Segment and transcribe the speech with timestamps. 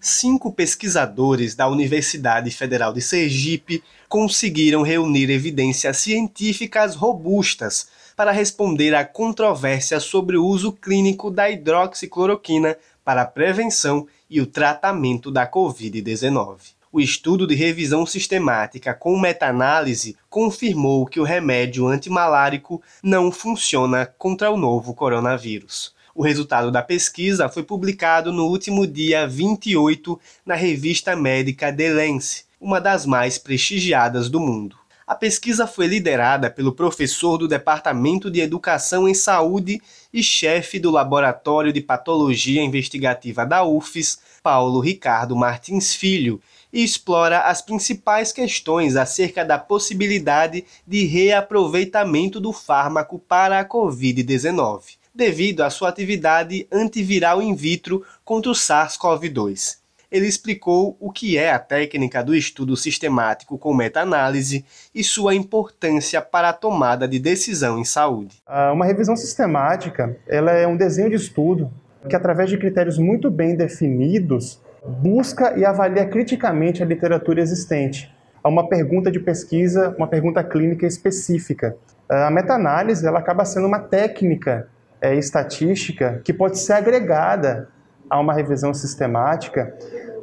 [0.00, 9.04] cinco pesquisadores da Universidade Federal de Sergipe conseguiram reunir evidências científicas robustas para responder à
[9.04, 16.56] controvérsia sobre o uso clínico da hidroxicloroquina para a prevenção e o tratamento da Covid-19.
[16.92, 24.50] O estudo de revisão sistemática com meta-análise confirmou que o remédio antimalárico não funciona contra
[24.50, 25.94] o novo coronavírus.
[26.14, 32.44] O resultado da pesquisa foi publicado no último dia 28 na revista médica The Lancet,
[32.60, 34.79] uma das mais prestigiadas do mundo.
[35.10, 39.82] A pesquisa foi liderada pelo professor do Departamento de Educação em Saúde
[40.14, 46.40] e chefe do Laboratório de Patologia Investigativa da UFES, Paulo Ricardo Martins Filho,
[46.72, 55.00] e explora as principais questões acerca da possibilidade de reaproveitamento do fármaco para a Covid-19
[55.12, 59.79] devido à sua atividade antiviral in vitro contra o SARS-CoV-2.
[60.10, 66.20] Ele explicou o que é a técnica do estudo sistemático com meta-análise e sua importância
[66.20, 68.42] para a tomada de decisão em saúde.
[68.46, 71.70] Ah, uma revisão sistemática ela é um desenho de estudo
[72.08, 78.12] que, através de critérios muito bem definidos, busca e avalia criticamente a literatura existente.
[78.42, 81.76] Há uma pergunta de pesquisa, uma pergunta clínica específica.
[82.08, 84.68] Ah, a meta-análise ela acaba sendo uma técnica
[85.00, 87.68] é, estatística que pode ser agregada
[88.10, 89.72] a uma revisão sistemática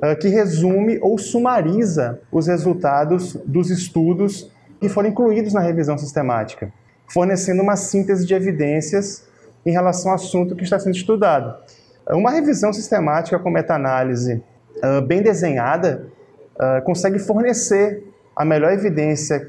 [0.04, 6.72] uh, que resume ou sumariza os resultados dos estudos que foram incluídos na revisão sistemática,
[7.08, 9.26] fornecendo uma síntese de evidências
[9.66, 11.56] em relação ao assunto que está sendo estudado.
[12.12, 14.44] Uma revisão sistemática com meta-análise
[14.84, 16.08] uh, bem desenhada
[16.56, 18.04] uh, consegue fornecer
[18.36, 19.42] a melhor evidência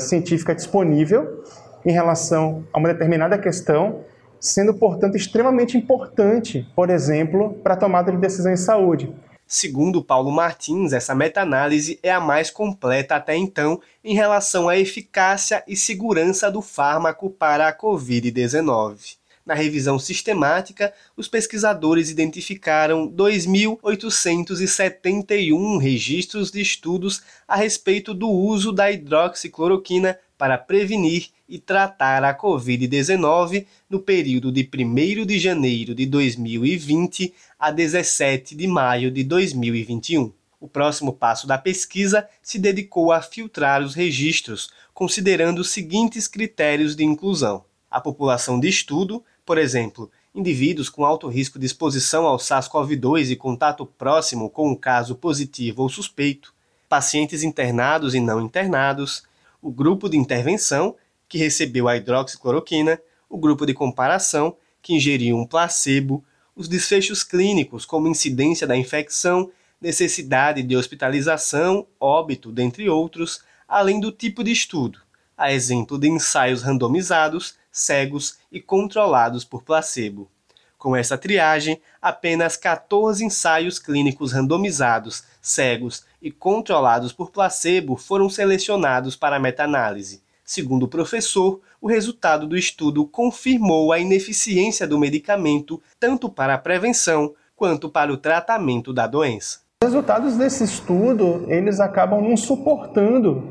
[0.00, 1.44] científica disponível
[1.86, 4.00] em relação a uma determinada questão
[4.44, 9.10] sendo, portanto, extremamente importante, por exemplo, para a tomada de decisão em saúde.
[9.46, 15.64] Segundo Paulo Martins, essa meta-análise é a mais completa até então em relação à eficácia
[15.66, 19.16] e segurança do fármaco para a Covid-19.
[19.46, 28.90] Na revisão sistemática, os pesquisadores identificaram 2.871 registros de estudos a respeito do uso da
[28.90, 37.32] hidroxicloroquina para prevenir e tratar a Covid-19 no período de 1 de janeiro de 2020
[37.58, 40.32] a 17 de maio de 2021.
[40.60, 46.96] O próximo passo da pesquisa se dedicou a filtrar os registros, considerando os seguintes critérios
[46.96, 52.38] de inclusão: a população de estudo, por exemplo, indivíduos com alto risco de exposição ao
[52.38, 56.54] SARS-CoV-2 e contato próximo com um caso positivo ou suspeito,
[56.88, 59.22] pacientes internados e não internados,
[59.64, 60.94] o grupo de intervenção,
[61.26, 66.22] que recebeu a hidroxicloroquina, o grupo de comparação, que ingeriu um placebo,
[66.54, 74.12] os desfechos clínicos, como incidência da infecção, necessidade de hospitalização, óbito, dentre outros, além do
[74.12, 75.00] tipo de estudo,
[75.34, 80.30] a exemplo de ensaios randomizados, cegos e controlados por placebo.
[80.76, 89.14] Com essa triagem, apenas 14 ensaios clínicos randomizados, cegos e controlados por placebo foram selecionados
[89.14, 90.22] para a meta-análise.
[90.42, 96.58] Segundo o professor, o resultado do estudo confirmou a ineficiência do medicamento tanto para a
[96.58, 99.60] prevenção quanto para o tratamento da doença.
[99.82, 103.42] Os resultados desse estudo eles acabam não suportando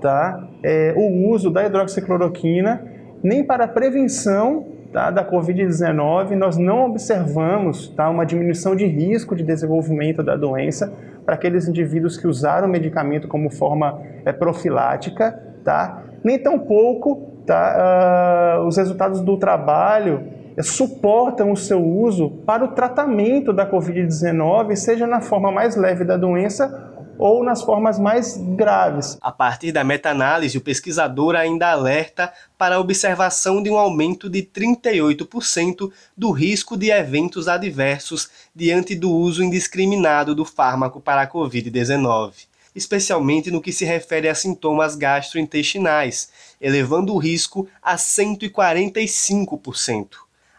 [0.00, 2.82] tá, é, o uso da hidroxicloroquina
[3.22, 9.36] nem para a prevenção tá, da Covid-19, nós não observamos tá, uma diminuição de risco
[9.36, 10.92] de desenvolvimento da doença
[11.24, 16.02] para aqueles indivíduos que usaram o medicamento como forma é, profilática, tá?
[16.22, 20.22] nem tampouco tá, uh, os resultados do trabalho
[20.56, 26.04] é, suportam o seu uso para o tratamento da Covid-19, seja na forma mais leve
[26.04, 26.91] da doença
[27.22, 29.16] ou nas formas mais graves.
[29.20, 34.42] A partir da meta-análise, o pesquisador ainda alerta para a observação de um aumento de
[34.42, 42.48] 38% do risco de eventos adversos diante do uso indiscriminado do fármaco para a Covid-19,
[42.74, 46.28] especialmente no que se refere a sintomas gastrointestinais,
[46.60, 50.08] elevando o risco a 145%.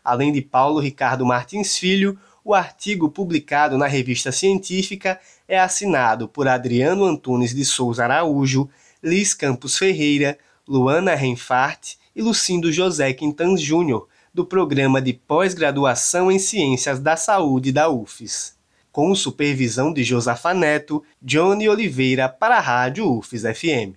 [0.02, 6.48] Além de Paulo Ricardo Martins Filho, o artigo publicado na revista científica é assinado por
[6.48, 8.70] Adriano Antunes de Souza Araújo,
[9.02, 10.38] Liz Campos Ferreira,
[10.68, 17.72] Luana Reinfart e Lucindo José Quintans Júnior, do Programa de Pós-Graduação em Ciências da Saúde
[17.72, 18.58] da UFES.
[18.92, 23.96] Com supervisão de Josafa Neto, Johnny Oliveira para a Rádio UFES FM.